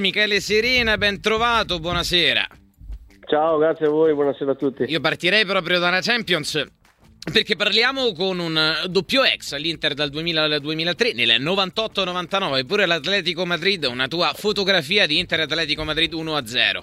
[0.00, 2.46] Michele Serena, ben trovato, buonasera.
[3.26, 4.84] Ciao, grazie a voi, buonasera a tutti.
[4.84, 6.64] Io partirei proprio da una Champions
[7.32, 8.56] perché parliamo con un
[8.86, 15.04] doppio ex all'Inter dal 2000 al 2003, nel 98-99, eppure l'Atletico Madrid, una tua fotografia
[15.04, 16.82] di Inter Atletico Madrid 1-0.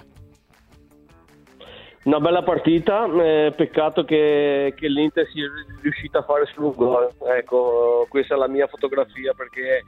[2.02, 7.08] Una bella partita, eh, peccato che, che, l'Inter sia riuscita a fare solo un gol.
[7.34, 9.84] Ecco, questa è la mia fotografia perché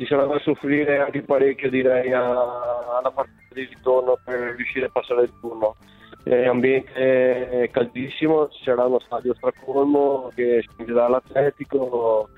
[0.00, 5.24] ci sarà da soffrire anche parecchio direi alla partita di ritorno per riuscire a passare
[5.24, 5.76] il turno.
[6.24, 12.30] È ambiente caldissimo, ci sarà uno stadio stracolmo che spingerà l'Atletico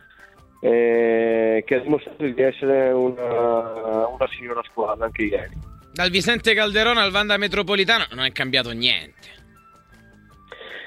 [0.61, 5.57] eh, che ha dimostrato di essere una, una signora squadra anche ieri.
[5.93, 9.41] Dal Vicente Calderone al Vanda Metropolitano non è cambiato niente.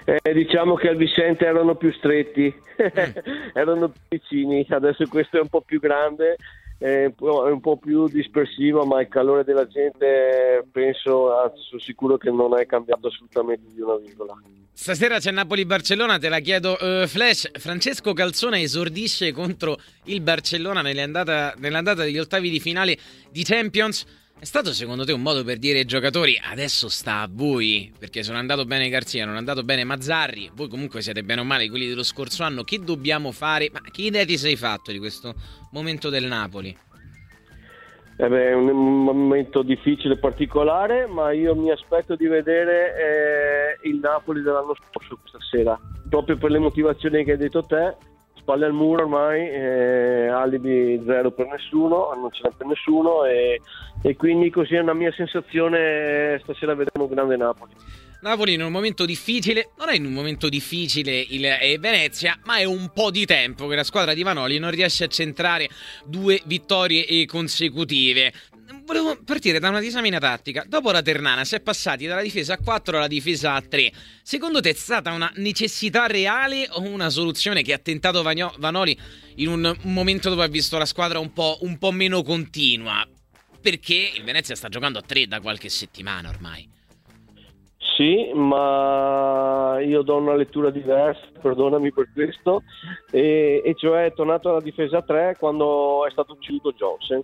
[0.03, 3.49] Eh, diciamo che al Vicente erano più stretti, mm.
[3.53, 6.35] erano più vicini, adesso questo è un po' più grande,
[6.77, 12.29] è un po' più dispersivo, ma il calore della gente penso, anzi sono sicuro che
[12.29, 14.33] non è cambiato assolutamente di una virgola.
[14.73, 17.49] Stasera c'è Napoli-Barcellona, te la chiedo uh, Flash.
[17.53, 22.97] Francesco Calzone esordisce contro il Barcellona nell'andata, nell'andata degli ottavi di finale
[23.31, 24.05] di Champions.
[24.37, 27.91] È stato secondo te un modo per dire ai giocatori adesso sta a voi?
[27.97, 31.45] Perché sono andato bene Garzia, non è andato bene Mazzarri, voi comunque siete bene o
[31.45, 33.69] male quelli dello scorso anno, che dobbiamo fare?
[33.71, 35.33] Ma che idea ti sei fatto di questo
[35.71, 36.77] momento del Napoli?
[38.17, 43.87] Eh beh, è un momento difficile e particolare, ma io mi aspetto di vedere eh,
[43.87, 47.95] il Napoli dell'anno scorso questa sera, proprio per le motivazioni che hai detto te
[48.45, 53.59] spalle al muro ormai, eh, alibi zero per nessuno, non ce n'è per nessuno e,
[54.05, 57.73] e quindi così è una mia sensazione, stasera vedremo un grande Napoli.
[58.21, 62.57] Napoli in un momento difficile, non è in un momento difficile il eh, Venezia, ma
[62.57, 65.67] è un po' di tempo che la squadra di Vanoli non riesce a centrare
[66.05, 68.31] due vittorie consecutive
[68.83, 70.63] volevo partire da una disamina tattica.
[70.67, 73.91] Dopo la Ternana si è passati dalla difesa a 4 alla difesa a 3.
[74.21, 78.97] Secondo te è stata una necessità reale o una soluzione che ha tentato Vanoli
[79.37, 83.07] in un momento dove ha visto la squadra un po', un po meno continua?
[83.65, 86.69] Perché il Venezia sta giocando a 3 da qualche settimana ormai.
[87.97, 92.61] Sì, ma io do una lettura diversa, perdonami per questo,
[93.09, 97.21] e, e cioè è tornato alla difesa a 3 quando è stato ucciso Johnson.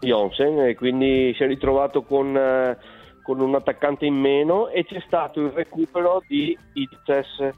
[0.00, 2.76] Jonsen e quindi si è ritrovato con, eh,
[3.22, 7.48] con, un attaccante in meno e c'è stato il recupero di Itzes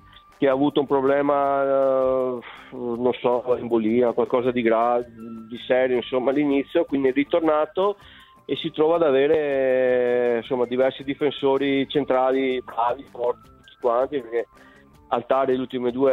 [0.43, 2.39] che ha avuto un problema, eh,
[2.73, 7.97] non so, embolia, qualcosa di, gra- di serio insomma all'inizio, quindi è ritornato
[8.45, 14.49] e si trova ad avere insomma, diversi difensori centrali bravi, forti, tutti quanti, perché
[15.13, 16.13] Altare le ultime due,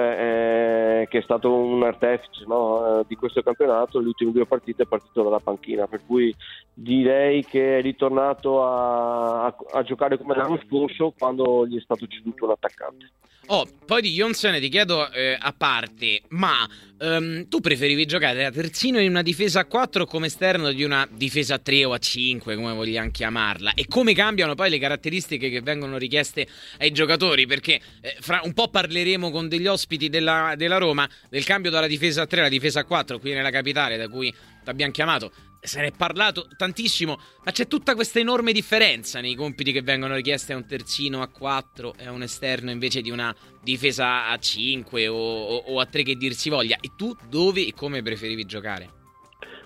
[1.03, 4.84] eh, che è stato un artefice no, eh, di questo campionato, le ultime due partite
[4.84, 6.35] è partito dalla panchina, per cui
[6.73, 12.06] direi che è ritornato a, a, a giocare come l'anno scorso quando gli è stato
[12.07, 13.11] ceduto un attaccante.
[13.51, 18.51] Oh, poi di Jonsen ti chiedo eh, a parte, ma um, tu preferivi giocare da
[18.51, 21.97] terzino in una difesa a 4 come esterno di una difesa a 3 o a
[21.97, 23.73] 5, come vogliamo chiamarla?
[23.73, 26.45] E come cambiano poi le caratteristiche che vengono richieste
[26.77, 27.47] ai giocatori?
[27.47, 31.87] Perché eh, fra un po' parleremo con degli ospiti della, della Roma del cambio dalla
[31.87, 35.31] difesa a 3 alla difesa a 4 qui nella capitale, da cui ti abbiamo chiamato
[35.62, 40.16] se ne è parlato tantissimo, ma c'è tutta questa enorme differenza nei compiti che vengono
[40.16, 44.38] richiesti a un terzino a 4 e a un esterno invece di una difesa a
[44.38, 46.78] 5 o, o, a 3 che dir si voglia.
[46.80, 48.97] E tu dove e come preferivi giocare?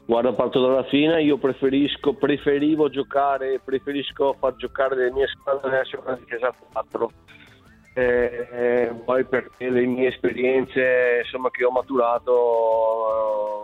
[0.05, 6.01] Guarda, parto dalla fine, io preferisco, preferivo giocare, preferisco far giocare le mie squadre adesso
[6.03, 7.11] una difesa a 4.
[7.95, 8.91] Eh, eh,
[9.29, 13.62] perché le mie esperienze insomma, che ho maturato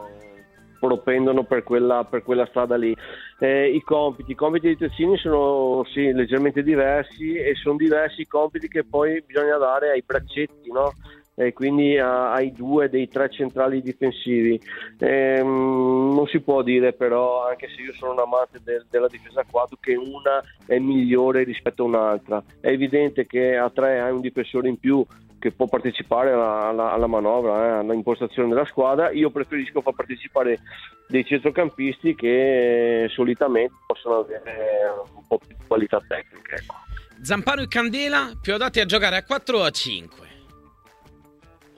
[0.80, 2.96] propendono per quella, per quella strada lì.
[3.40, 8.28] Eh, I compiti, i compiti di Tezzini sono sì, leggermente diversi e sono diversi i
[8.28, 10.94] compiti che poi bisogna dare ai braccetti, no?
[11.40, 14.60] E quindi ai due dei tre centrali difensivi.
[14.98, 19.40] Eh, non si può dire però, anche se io sono un amante del, della difesa
[19.40, 22.44] a 4, che una è migliore rispetto a un'altra.
[22.60, 25.06] È evidente che a tre hai un difensore in più
[25.40, 29.10] che può partecipare alla, alla, alla manovra, eh, all'impostazione della squadra.
[29.12, 30.60] Io preferisco far partecipare
[31.08, 36.58] dei centrocampisti che solitamente possono avere un po' più di qualità tecnica.
[36.58, 36.76] Ecco.
[37.22, 40.29] Zampano e Candela più adatti a giocare a 4 o a 5?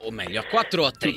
[0.02, 1.14] O meglio, a 4 o a 3?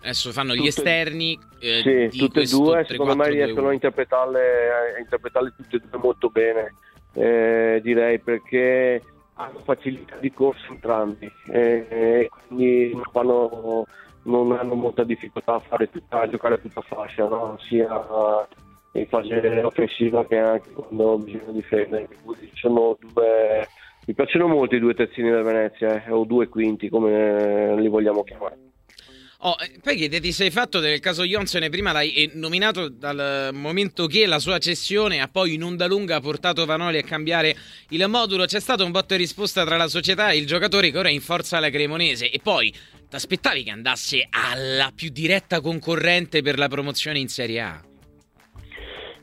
[0.00, 1.38] Adesso fanno tutte, gli esterni.
[1.60, 6.00] Eh, sì, tutte e due, secondo me riescono a interpretarle, a interpretarle tutte e due
[6.00, 6.74] molto bene,
[7.14, 9.02] eh, direi, perché
[9.34, 13.86] hanno facilità di corso entrambi e, e quindi non, fanno,
[14.24, 17.56] non, hanno molta difficoltà a, tutta, a giocare tutta fascia, no?
[17.60, 18.04] sia
[18.92, 22.08] in fase offensiva che anche quando bisogna difendere.
[22.54, 23.66] Sono due,
[24.04, 28.24] mi piacciono molto i due terzini del Venezia, eh, o due quinti come li vogliamo
[28.24, 28.58] chiamare.
[29.44, 33.50] Oh, eh, poi che ti sei fatto del caso Johnson prima l'hai eh, nominato dal
[33.52, 37.56] momento che la sua cessione ha poi in onda lunga portato Vanoli a cambiare
[37.88, 38.44] il modulo.
[38.44, 41.12] C'è stato un botto e risposta tra la società e il giocatore che ora è
[41.12, 42.30] in forza alla Cremonese.
[42.30, 47.60] E poi ti aspettavi che andasse alla più diretta concorrente per la promozione in Serie
[47.60, 47.91] A?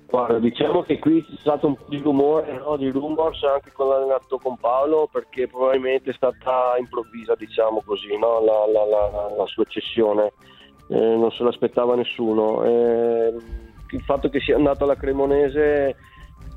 [0.10, 2.78] Guarda, diciamo che qui c'è stato un po' di rumore, no?
[2.78, 8.44] di rumors anche con l'allenato con Paolo perché probabilmente è stata improvvisa, diciamo così, no?
[8.44, 10.34] la, la, la, la, sua cessione,
[10.88, 12.64] eh, non se l'aspettava nessuno.
[12.64, 13.36] Eh,
[13.92, 15.96] il fatto che sia andato alla Cremonese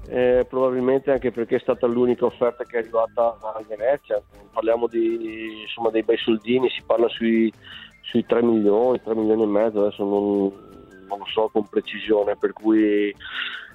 [0.08, 5.60] eh, probabilmente anche perché è stata l'unica offerta che è arrivata a Venezia, parliamo di,
[5.60, 7.52] insomma, dei bei soldini, si parla sui,
[8.00, 10.70] sui 3 milioni, 3 milioni e mezzo, adesso non
[11.12, 13.14] non lo so con precisione, per cui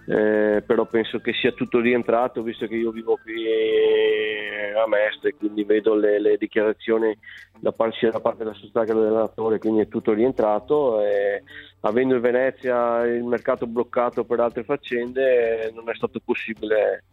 [0.10, 3.46] eh, però penso che sia tutto rientrato visto che io vivo qui
[4.74, 7.18] a Mestre quindi vedo le, le dichiarazioni
[7.60, 11.44] da parte, sia da parte della società che dell'allenatore quindi è tutto rientrato e
[11.82, 17.04] avendo in Venezia il mercato bloccato per altre faccende non è stato possibile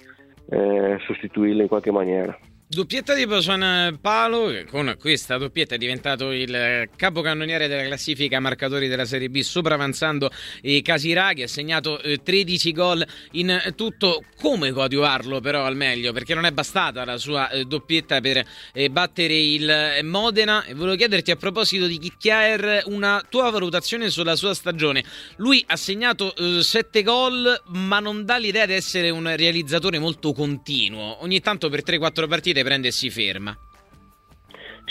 [0.51, 2.39] eh, sostituirlo in qualche maniera.
[2.67, 9.05] Doppietta di Bojan Palo, con questa doppietta è diventato il capocannoniere della classifica marcatori della
[9.05, 10.31] Serie B, sopravanzando
[10.63, 14.25] i Casiraghi, ha segnato 13 eh, gol in tutto.
[14.41, 16.13] Come coadiuvarlo però al meglio?
[16.13, 20.65] Perché non è bastata la sua eh, doppietta per eh, battere il Modena.
[20.65, 25.05] E volevo chiederti a proposito di Kittier una tua valutazione sulla sua stagione.
[25.37, 31.23] Lui ha segnato 7 gol, ma non dà l'idea di essere un realizzatore molto continuo.
[31.23, 33.57] Ogni tanto per 3-4 partite prende e si ferma.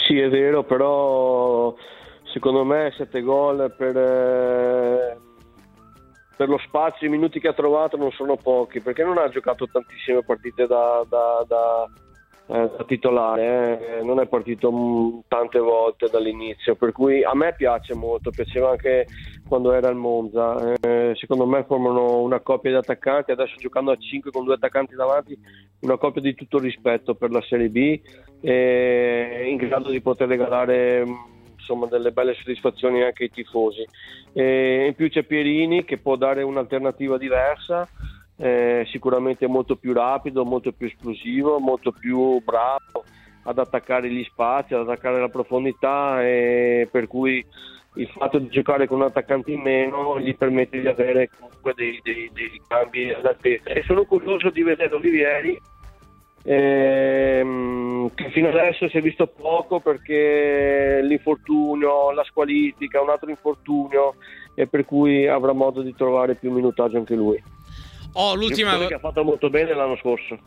[0.06, 1.74] Sì, è vero, però
[2.34, 5.18] secondo me 7 gol per, eh,
[6.36, 9.68] per lo spazio, i minuti che ha trovato non sono pochi, perché non ha giocato
[9.72, 11.90] tantissime partite da, da, da
[12.48, 14.04] eh, da titolare, eh.
[14.04, 19.06] non è partito m- tante volte dall'inizio, per cui a me piace molto, piaceva anche
[19.54, 23.96] quando era al Monza, eh, secondo me formano una coppia di attaccanti, adesso giocando a
[23.96, 25.38] 5 con due attaccanti davanti,
[25.82, 28.00] una coppia di tutto rispetto per la Serie B,
[28.42, 31.06] in grado di poter regalare
[31.56, 33.86] insomma, delle belle soddisfazioni anche ai tifosi.
[34.34, 37.88] E in più c'è Pierini che può dare un'alternativa diversa
[38.38, 43.04] eh, sicuramente molto più rapido, molto più esplosivo, molto più bravo
[43.44, 47.46] ad attaccare gli spazi, ad attaccare la profondità per cui
[47.96, 52.00] il fatto di giocare con un attaccante in meno gli permette di avere comunque dei,
[52.04, 55.60] dei, dei cambi all'altezza e sono curioso di vedere Olivieri
[56.44, 64.16] ehm, che fino adesso si è visto poco perché l'infortunio, la squalifica, un altro infortunio
[64.56, 67.42] e per cui avrà modo di trovare più minutaggio anche lui.
[68.14, 70.38] Oh, l'ultima che ha fatto molto bene l'anno scorso.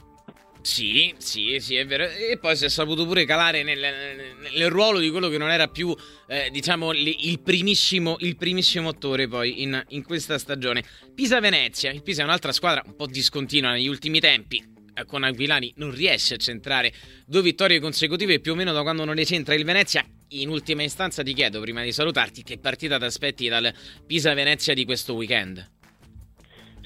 [0.66, 2.08] Sì, sì, sì, è vero.
[2.08, 3.78] E poi si è saputo pure calare nel,
[4.52, 5.94] nel ruolo di quello che non era più,
[6.26, 10.82] eh, diciamo, il primissimo, il primissimo attore poi in, in questa stagione.
[11.14, 11.92] Pisa-Venezia.
[11.92, 14.60] Il Pisa è un'altra squadra un po' discontinua negli ultimi tempi.
[14.92, 16.92] Eh, con Aquilani non riesce a centrare
[17.24, 20.04] due vittorie consecutive più o meno da quando non le centra il Venezia.
[20.30, 23.72] In ultima istanza ti chiedo, prima di salutarti, che partita ti aspetti dal
[24.04, 25.75] Pisa-Venezia di questo weekend?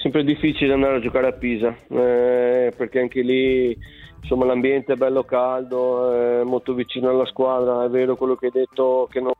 [0.01, 3.77] Sempre difficile andare a giocare a Pisa eh, perché anche lì
[4.21, 8.53] insomma, l'ambiente è bello caldo, è molto vicino alla squadra, è vero quello che hai
[8.53, 9.33] detto che non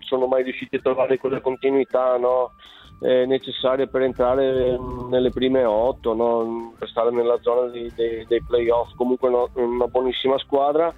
[0.00, 2.52] sono mai riusciti a trovare quella continuità no?
[3.00, 4.76] necessaria per entrare
[5.08, 6.74] nelle prime otto, no?
[6.78, 10.92] per stare nella zona dei, dei, dei playoff, comunque no, una buonissima squadra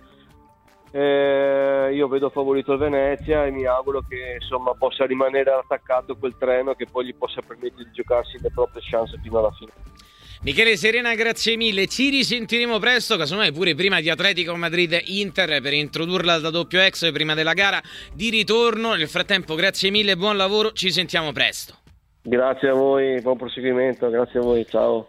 [0.92, 6.36] eh, io vedo favorito il Venezia e mi auguro che insomma, possa rimanere attaccato quel
[6.38, 9.72] treno che poi gli possa permettere di giocarsi le proprie chance fino alla fine.
[10.42, 11.86] Michele Serena, grazie mille.
[11.86, 17.12] Ci risentiremo presto, casomai pure prima di Atletico Madrid Inter per introdurla da doppio ex
[17.12, 17.78] prima della gara
[18.14, 18.94] di ritorno.
[18.94, 21.74] Nel frattempo, grazie mille, buon lavoro, ci sentiamo presto.
[22.22, 25.08] Grazie a voi, buon proseguimento, grazie a voi, ciao.